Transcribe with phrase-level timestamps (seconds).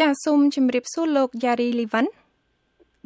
[0.00, 2.10] ចាសូមជម្រាបសួរលោកយ៉ារីលីវ៉ាន់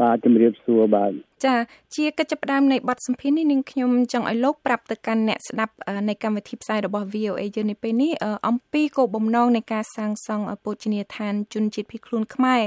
[0.00, 1.12] បាទជំរាបសួរបាទ
[1.44, 1.56] ចា
[1.94, 5.74] ជាកិច្ចផ្ដើមនៃបទសម្ភាសន៍នេះនឹងខ្ញុំចង់ឲ្យលោកប្រាប់ទៅកាន់អ្នកស្ដាប់
[6.08, 8.12] នៃកម្មវិធីផ្សាយរបស់ VOA យើងនេះពេលនេះ
[8.48, 12.62] អំពីគោលបំណងនៃការសាងសង់ពោជនីយដ្ឋានជនជាតិភៀសខ្លួនខ្មែរ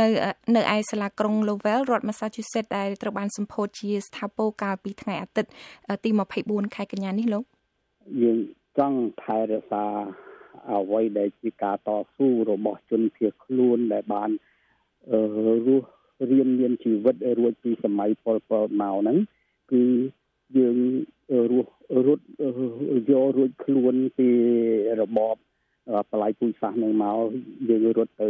[0.00, 0.06] នៅ
[0.56, 5.50] នៅឯសាលាក្រុង Lowell រដ្ឋ Massachusetts ដែលត្រូវបានសម្ពោធជាស្ថាពរកាលពីថ្ងៃអាទិត្យ
[6.04, 6.10] ទី
[6.42, 7.44] 24ខែកញ្ញានេះលោក
[8.22, 8.38] យើង
[8.78, 9.84] ចង់ថែរក្សា
[10.72, 14.30] អ្វីដែលជាការតស៊ូរបស់ជនភៀសខ្លួនដែលបាន
[15.66, 15.88] រស់
[16.30, 19.18] រៀនមានជីវិតរួចពីសម័យប៉ុលពតមកហ្នឹង
[19.72, 19.82] គឺ
[20.58, 20.76] យើង
[21.50, 21.72] រស់
[22.06, 22.24] រត់
[23.10, 24.28] យករួចខ្លួនពី
[25.00, 25.36] របប
[26.10, 27.18] បល័យពុយសាសនឹងមក
[27.68, 28.28] យើងរត់ទៅ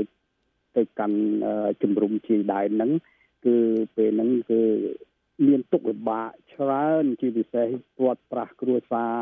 [0.76, 1.18] ទៅកាន់
[1.82, 2.90] ជំរុំជាដែនហ្នឹង
[3.46, 3.56] គឺ
[3.96, 4.60] ពេលហ្នឹងគឺ
[5.46, 7.68] មានទុកលំបាកច្រើនជាពិសេស
[7.98, 9.14] ពាត់ប្រាស់គ្រួសារ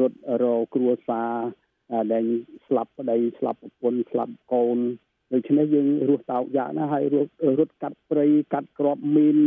[0.00, 1.32] រត់រកគ្រួសារ
[2.12, 2.24] ដែល
[2.66, 4.78] ស្លាប់ប្តីស្លាប់ប្រពន្ធស្លាប់កូន
[5.32, 7.04] ដូច្នេះយើងរស់តោកយ៉ាណាហើយ
[7.58, 9.38] រត់កាត់ព្រៃកាត់ក្របមីន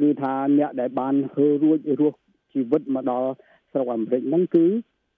[0.00, 2.18] គឺថាអ្នកដែលបានហើរួចរស់
[2.52, 3.30] ជីវិតមកដល់
[3.72, 4.66] ស្រុកអាមេរិកហ្នឹងគឺ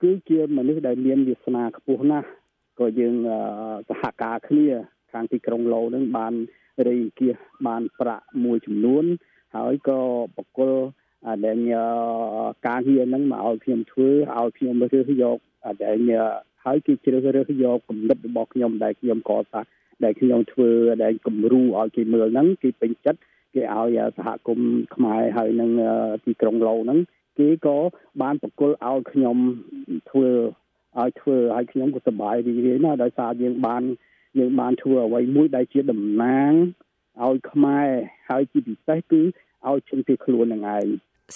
[0.02, 2.28] គឺជាមនុស្សដែលមានវាសនាខ្ពស់ណាស់
[2.80, 3.14] ក៏យើង
[3.88, 4.68] សហការគ្នា
[5.12, 6.34] ខាងទីក្រុងឡូហ្នឹងបាន
[6.88, 9.05] រីគៀសបានប្រាក់មួយចំនួន
[9.56, 10.00] ហើយក៏
[10.36, 10.72] បកគល
[11.44, 11.58] ដែល
[12.67, 15.36] ការងារហ្នឹងមកឲ្យខ្ញុំធ្វើឲ្យខ្ញុំរើសយក
[15.84, 15.97] ដែល
[16.64, 19.64] ហើយគេជ្រើសរើសយកគំនិតរបស់ខ្ញុំដែលខ្ញុំកសាង
[20.05, 20.70] ដែលខ្ញុំធ្វើ
[21.05, 23.20] ដែលគំរូឲ្យគេមើលហ្នឹងគេពេញចិត្ត
[23.55, 25.70] គេឲ្យសហគមន៍ខ្មែរហើយនឹង
[26.25, 26.98] ទីក្រុងឡូហ្នឹង
[27.39, 27.78] គេក៏
[28.22, 29.36] បានប្រគល់ឲ្យខ្ញុំ
[30.11, 30.28] ធ្វើ
[31.00, 33.83] ឲ្យធ្វើឲ្យខ្ញុំក៏សប្បាយរីករាយណាស់ដោយសារយើងបាន
[34.39, 36.52] យើងបានធ្វើអ្វីមួយដែលជាតំណាង
[37.25, 37.89] ឲ្យខ្មែរ
[38.28, 39.22] ហើយជាពិសេសគឺ
[39.69, 40.86] ឲ្យជនភៀសខ្លួននឹងឯង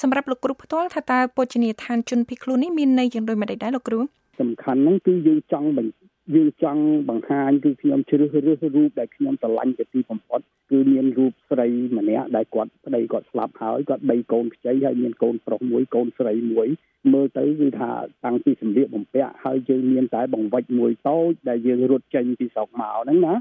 [0.03, 3.98] សម្រាប់លោកគ្រូផ្ទាល់ថាតើពោជនីយដ្ឋានជនភៀសខ្លួននេះមានន័យយ៉ាងដូចម្តេចដែរលោកគ្រូ
[4.41, 11.66] សំខាន់ហ្នឹងគឺយើងចង់បញ្យើងចង់បង្ហាញគឺខ្ញុំជ្រើសរើសរូបដែលខ្ញុំស្រឡាញ់ជាទីបំផុតគឺមានរូបស្រី
[11.98, 16.69] ម្នាក់ដែលគាត់ប្តីគាត់ស្លាប់ហើយគាត់បីកូនខ្ចីហើយមានកូនប្រុសមួយកូនស្រីមួយ
[17.12, 17.91] មើលទៅគឺថា
[18.25, 23.34] តាំងពីសម្លៀកបំពាក់ហើយយើងមានតែបង្វិចមួយតូចដែលយើងរត់ចេញពីស្រុកមកហ្នឹងណា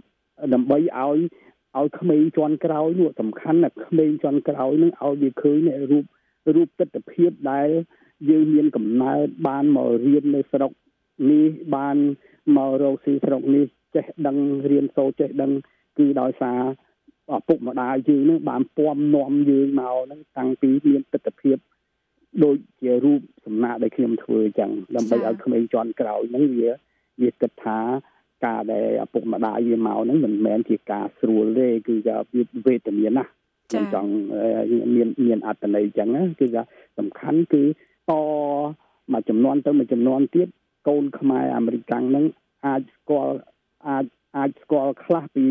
[0.53, 1.17] ដើម្បីឲ្យ
[1.77, 5.57] ឲ្យក្មេងជាន់ក្រោយនោះសំខាន់ណាក្មេងជាន់ក្រោយនឹងឲ្យវាឃើញ
[5.91, 6.05] រូប
[6.55, 7.69] រូបទស្សនភាពដែល
[8.29, 10.71] យើងមានកំណើតបានមករៀននៅស្រុក
[11.31, 11.97] នេះបាន
[12.57, 13.65] មករកស៊ីស្រុកនេះ
[13.95, 14.37] ចេះដឹង
[14.69, 15.51] រៀនសូត្រចេះដឹង
[15.97, 16.59] គឺដោយសារ
[17.35, 21.57] ឪពុកម្ដាយយើងនឹងបានពំនាំយើងមកហ្នឹងតាំងពីមានទស្សនភាព
[22.43, 26.69] ដូចជារូបសំណាកដែលខ្ញុំធ្វើអញ្ចឹងដើម្បីឲ្យក្មេងជាន់ក្រោយហ្នឹងវា
[27.21, 27.79] វាគិតថា
[28.45, 33.23] ការដែលឪពុកម្ដាយវាមកហ្នឹងមិនមែនជាការស្រួលទេគឺថាវាវេទនាណា
[33.69, 34.09] ខ្ញុំចង់
[34.95, 36.63] មានមានអត្តន័យអញ្ចឹងគឺថា
[36.97, 37.63] សំខាន់គឺ
[38.11, 38.13] ត
[39.13, 40.47] មួយចំនួនទៅមួយចំនួនទៀត
[40.87, 42.25] កូនខ្មែរអាមេរិកហ្នឹង
[42.65, 43.35] អាចស្គាល់
[43.87, 44.05] អាច
[44.37, 45.45] អាចស្គាល់ខ្លះពី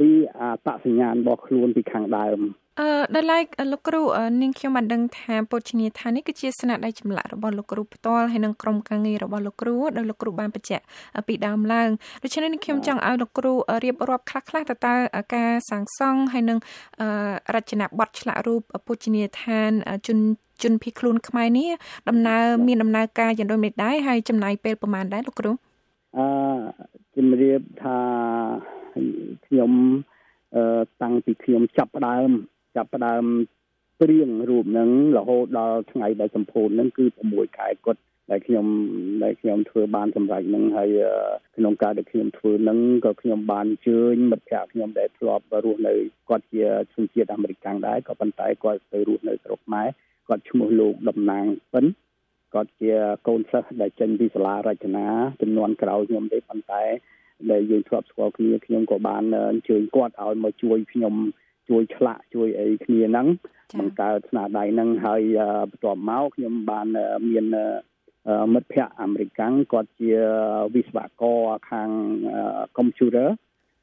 [0.00, 2.40] ពីអតសញ្ញាណរបស់ខ្លួនពីខាងដើម
[2.80, 4.02] អឺដល់ឡែកលោកគ្រូ
[4.42, 10.84] នាងខ្ញុំបានដឹងថាពុជនីថានេះគឺជាស្នាដៃចម្លាក់របស់លោកគ្រូផ្ទាល់ហើយនឹងក្រុមការងាររបស់លោកគ្រូដោយលោកគ្រូបានបញ្ជាក់
[11.26, 11.88] ពីដើមឡើង
[12.22, 13.52] ដូច្នេះនាងខ្ញុំចង់ឲ្យលោកគ្រូ
[13.84, 14.94] រៀបរាប់ខ្លះៗទៅតើ
[15.34, 16.58] ការសាងសង់ហើយនឹង
[17.54, 19.70] រចនាបថឆ្លាក់រូបពុជនីឋាន
[20.06, 20.18] ជន
[20.62, 21.70] ជនភៀសខ្លួនខ្មែរនេះ
[22.08, 25.52] ដំណើរមានដំណើរការយ៉ាងដូចម្តេចដែរហើយចំណាយពេលប្រហែលដែរលោកគ្រូ
[26.16, 26.26] អឺ
[27.16, 27.98] ជំរាបថា
[29.46, 29.72] ខ្ញុំ
[30.56, 32.28] អឺតាំងពីខ្ញុំចាប់ផ្ដើម
[32.76, 33.24] ចាប់ផ្ដើម
[34.00, 38.00] ព្រៀងរូបហ្នឹងរហូតដល់ថ្ងៃដែលសម្ពោធហ្នឹងគឺ6ខែគត់
[38.30, 38.66] ដែលខ្ញុំ
[39.22, 40.90] ដែលខ្ញុំធ្វើបានសម្រេចនឹងហើយ
[41.56, 45.94] ក្នុងការដែលខ្ញុំធ្វើនឹងក៏ខ្ញុំបានជើញមិត្តភ័ក្តិខ្ញុំដែលធ្លាប់រស់នៅ
[46.28, 49.88] គាត់ជាជនជាតិអាមេរិកដែរក៏ប៉ុន្តែគាត់ទៅរស់នៅស្រុកខ្មែរ
[50.28, 51.86] គាត់ឈ្មោះលោកតំណាងពិន
[52.54, 52.92] គាត់ជា
[53.28, 55.06] កូនសិស្សដែលចេញពីសាលារចនា
[55.40, 56.82] ចំនួនក្រោយខ្ញុំទេប៉ុន្តែ
[57.52, 61.14] ដែលយើងធ្លាប់ស្គាល់គ្នាខ្ញុំក៏បានអញ្ជើញគាត់ឲ្យមកជួយខ្ញុំ
[61.68, 63.26] ជួយឆ្លាក់ជួយអីគ្នាហ្នឹង
[63.78, 65.22] បង្កើតស្នាដៃហ្នឹងហើយ
[65.70, 66.86] បន្ទាប់មកខ្ញុំបាន
[67.30, 67.46] មាន
[68.52, 69.30] មិត្តភ័ក្តិអាមេរិក
[69.72, 70.12] គាត់ជា
[70.74, 71.40] វិស្វករ
[71.70, 71.88] ខាង
[72.78, 73.28] computer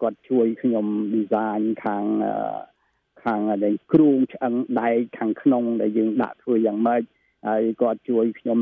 [0.02, 2.04] គាត់ជួយខ្ញុំ design ខាង
[3.24, 7.02] ខាងដែលគ្រូឆ្អឹងដែកខាងក្នុងដែលយើងដាក់ធ្វើយ៉ាងម៉េច
[7.48, 8.60] ហើយគាត់ជួយខ្ញុំ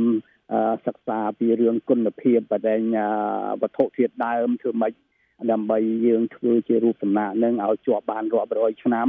[0.85, 3.07] សិក្សាពីរឿងគុណភាពបដិញ្ញា
[3.61, 4.93] វត្ថុធាតុដើមធ្វើម៉េច
[5.51, 9.07] ដើម្បីយើងធ្វើជារូបសំណាកនឹងឲ្យជាប់បានរាប់រយឆ្នាំ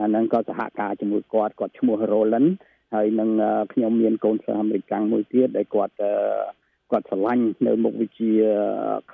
[0.00, 2.50] អាហ្នឹងក៏សហការជាមួយគាត់គាត់ឈ្មោះ Roland
[2.94, 3.30] ហើយនឹង
[3.72, 5.94] ខ្ញុំមានកូនសិស្សអាមេរិកមួយទៀតដែលគាត់
[6.90, 8.32] គាត់ឆ្លាញ់នៅមុខវិជ្ជា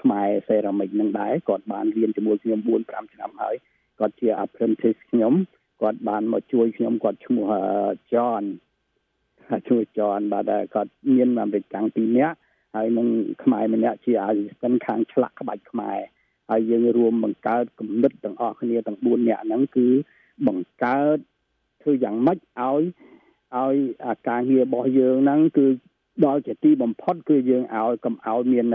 [0.01, 3.55] ខ្មែរសេរ៉ាមិកនឹងដែរគាត់បានរៀនជាមួយខ្ញុំ4 5ឆ្នាំហើយ
[3.99, 5.35] គាត់ជា apprentice ខ្ញុំ
[5.83, 7.51] គាត់បានមកជួយខ្ញុំគាត់ឈ្មោះ
[8.13, 8.45] John
[9.69, 12.37] ជួយ John បាទគាត់មានអាមេរិកកាំងពីរនាក់
[12.75, 13.07] ហើយនឹង
[13.43, 15.99] ខ្មែរម្នាក់ជា assistant ខាងឆ្លាក់ក្បាច់ខ្មែរ
[16.51, 19.89] ហើយយើងរួមបង្កើតគំនិតទាំងអស់គ្នាទាំង4នាក់ហ្នឹងគឺ
[20.47, 21.19] បង្កើត
[21.83, 22.83] ធ្វើយ៉ាងម៉េចឲ្យ
[23.57, 23.77] ឲ្យ
[24.07, 25.67] អាការងាររបស់យើងហ្នឹងគឺ
[26.25, 28.67] ដល់ជាទីបំផុត គឺយើងឲ្យកុំឲ្យមាន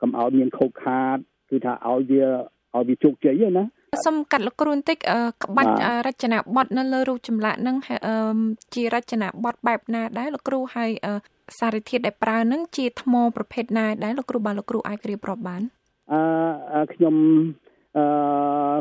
[0.00, 1.16] កុំឲ្យមានខូចខាត
[1.50, 2.24] គឺថាឲ្យវា
[2.74, 3.64] ឲ្យវាជោគជ័យណា
[4.04, 4.96] សុំកាត់លោកគ្រូបន្តិច
[5.44, 5.72] ក្បាច់
[6.06, 7.76] រចនាប័ទ្មនៅលើរូបចម្លាក់នឹង
[8.74, 10.90] ជារចនាប័ទ្មបែបណាដែរលោកគ្រូហើយ
[11.58, 15.62] សារធាតុដែលប្រើនឹងជាថ្មប្រភេទណាដែរលោកគ្រូបាទលោកគ្រូអាចរៀបរាប់បាន
[16.12, 17.14] អឺខ្ញុំ
[17.98, 18.06] អឺ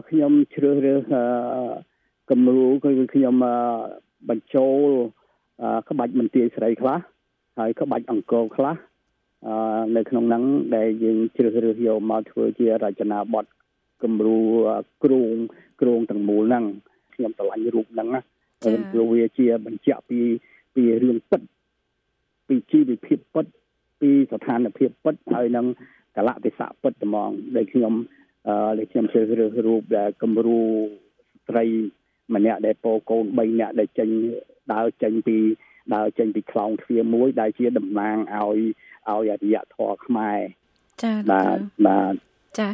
[0.10, 1.14] ខ្ញុំជ្រើសរើស
[2.30, 3.36] គំរូគឺខ្ញុំ
[4.30, 4.90] បញ្ចូល
[5.90, 7.00] ក្បាច់មន្ទីរស្រីខ្លះ
[7.60, 8.76] ហើយក្បាច់អង្គរខ្លះ
[9.96, 10.44] នៅក្នុងហ្នឹង
[10.76, 13.50] ដែលយើងជ្រើសរើសយកមកធ្វើជារចនាប័ទ្ម
[14.04, 14.40] គំរូ
[15.04, 15.36] គ្រោង
[15.82, 16.66] គ្រោងទាំងមូលហ្នឹង
[17.14, 18.22] ខ្ញុំឆ្លាញ់រូបហ្នឹងណា
[18.92, 20.20] ព្រោះវាជាបញ្ជាក់ពី
[20.76, 21.42] ពីរឿងពិត
[22.48, 23.46] ពីជីវភាពពិត
[24.02, 25.66] ពីស្ថានភាពពិតហើយនឹង
[26.18, 27.94] កលៈទេសៈពិតហ្មងដែលខ្ញុំ
[28.48, 31.66] អឺដែលខ្ញុំជ្រើសរើសរូបដែលគំរូស្ត្រី
[32.36, 34.10] ម្នាក់ដែលពោកូន3នាក់ដែលចេញ
[34.74, 35.38] ដើរចេញពី
[35.96, 38.74] ដើរចេញពីខ្លោងទ្វារមួយដែលជាតំណាងឲ្យឲ្យ
[39.08, 39.12] អ
[39.44, 40.40] រិយធម៌ខ្មែរ
[41.04, 41.58] ចា៎បាទ
[41.88, 42.14] បាទ
[42.58, 42.68] ចា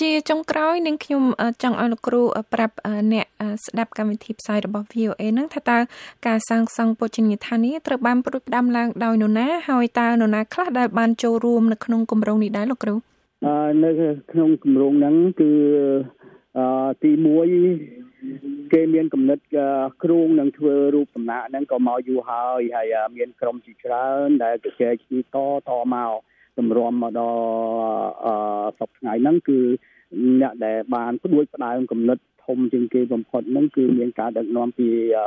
[0.00, 1.22] ជាចុងក្រោយនឹងខ្ញុំ
[1.62, 2.22] ចង់ឲ្យលោកគ្រូ
[2.54, 2.74] ប្រាប់
[3.12, 3.26] អ្នក
[3.66, 5.78] ស្ដាប់កម្មវិធីផ្សាយរបស់ VOA នឹងថាតើ
[6.26, 12.94] ការសាងសង់ពុជនីយដ្ឋាននេះត្រូវបានព្រួយផ្ដាំឡើងដោយនរណាហើយតើនរណាខ្លះដែលបានចូលរួមនៅក្នុងគម្រោងនេះដែរលោកគ្រូ
[13.84, 13.90] នៅ
[14.32, 15.50] ក្នុងគម្រោងហ្នឹងគឺ
[17.02, 17.10] ទី
[17.92, 19.42] 1គេមានកំណត់
[20.04, 25.24] គ្រូងនឹងធ្វើរូបដំណាក់ហ្នឹងក៏មកយូរហើយហើយមានក្រុមជាច្រើនដែលជជែកគ្នាត
[25.68, 26.14] តមក
[26.58, 27.38] តម្រាំមកដល់
[28.24, 28.34] អឺ
[28.78, 29.58] សប្តាហ៍ហ្នឹងគឺ
[30.40, 35.26] អ្នកដែលបានផ្ដួចផ្ដើមកំណត់ធំជាងគេបំផុតហ្នឹងគឺមានការដឹកនាំពីអឺ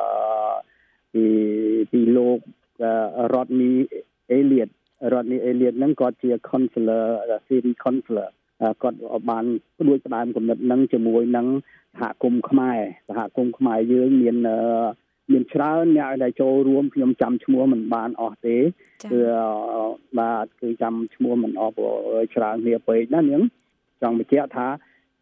[1.14, 1.24] ពី
[1.92, 2.38] ពីលោក
[3.34, 3.72] រតនី
[4.32, 4.68] អេលៀត
[5.14, 7.04] រតនីអេលៀតហ្នឹងគាត់ជា counselor
[7.48, 8.30] series counselor
[8.82, 8.98] គាត់
[9.30, 9.46] បាន
[9.78, 11.48] ផ្ដួចផ្ដើមគំនិតហ្នឹងជាមួយនឹង
[12.00, 14.36] សហគមន៍ខ្មែរសហគមន៍ខ្មែរយើងមាន
[15.32, 18.58] មានច្រើនអ្នកដែលចូលរួមខ្ញុំចាំឈ្មោះមិនបានអស់ទេ
[19.12, 19.20] គឺ
[20.20, 21.74] បាទគឺចាំឈ្មោះមិនអស់
[22.36, 23.42] ច្រើនគ្នាពេកណានាង
[24.02, 24.68] ចង់បញ្ជាក់ថា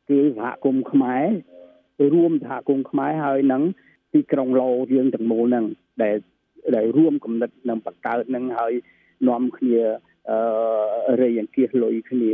[0.10, 1.25] គឺសហគមន៍ខ្មែរ
[2.13, 3.63] រួមសហគមន៍ខ្មែរហើយនឹង
[4.13, 5.66] ទីក្រុងឡូយើងទាំងមូលហ្នឹង
[6.04, 6.16] ដែល
[6.75, 8.74] ដែលរួមគំនិតនឹងបង្កើតនឹងហើយ
[9.28, 9.81] នាំគ្នា
[10.31, 12.31] អឺរៃអង្គាសលុយគ្នា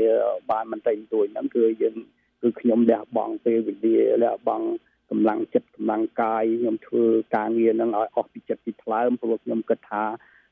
[0.51, 1.95] បានមិនតែទួយហ្នឹងគឺយើង
[2.41, 4.67] គឺខ្ញុំលះបង់ពេលវេលាលះបង់
[5.11, 7.03] កម្លាំងចិត្តកម្លាំងកាយខ្ញុំធ្វើ
[7.35, 10.03] ការងារនឹងឲ្យអស់ពីចិត្តពីថ្លើមព្រោះខ្ញុំគិតថា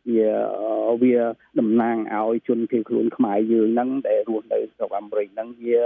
[0.10, 0.30] វា
[1.04, 1.18] វា
[1.60, 5.78] តំណាងឲ្យជនភៀសខ្លួនខ្មែរយើងហ្នឹងដែលរស់នៅស្រុកអាមេរិកហ្នឹងវា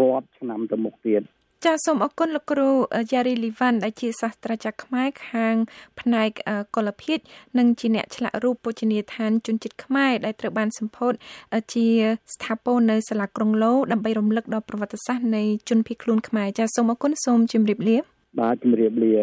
[0.00, 1.22] រាប់ឆ្នាំទៅមុខទៀត
[1.64, 2.70] ចាសសូមអរគុណលោកគ្រូ
[3.12, 5.54] យ៉ារីលីវ៉ាន់ដែលជាសាស្ត្រាចារ្យខ្មែរខាង
[6.00, 6.30] ផ្នែក
[6.74, 7.18] កុលភិត
[7.58, 11.12] និងជាអ្នកឆ្លាក់រូបពុជនីយដ្ឋានជនជាតិខ្មែរដែលត្រូវបានសម្ពោធ
[11.74, 11.86] ជា
[12.34, 17.96] ស្ថាពរនៅសាលាក្រុងឡូដើម្បីរំលឹកដល់ប្រវត្តិសាស្ត្រនៃជនភៀសខ្លួនខ្មែរចាសសូមអរគុណសូមជម្រាបលា
[18.40, 19.12] បាទជម្រាបលា